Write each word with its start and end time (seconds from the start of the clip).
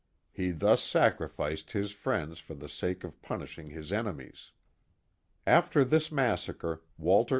He 0.31 0.49
thus 0.49 0.81
sacrificed 0.81 1.73
his 1.73 1.93
fiiends 1.93 2.39
for 2.39 2.55
(he 2.55 2.67
sake 2.67 3.03
of 3.03 3.21
punish* 3.21 3.59
ing 3.59 3.69
his 3.69 3.93
enemies. 3.93 4.51
After 5.45 5.85
this 5.85 6.09
ttiassacre, 6.09 6.79
Walter 6.97 7.29
N. 7.29 7.29